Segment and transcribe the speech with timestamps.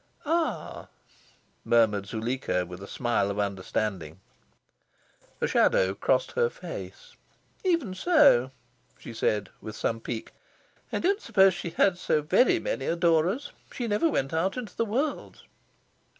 [0.25, 0.87] "Ah,"
[1.63, 4.19] murmured Zuleika, with a smile of understanding.
[5.39, 7.15] A shadow crossed her face,
[7.63, 8.49] "Even so,"
[8.97, 10.33] she said, with some pique,
[10.91, 13.51] "I don't suppose she had so very many adorers.
[13.71, 15.43] She never went out into the world."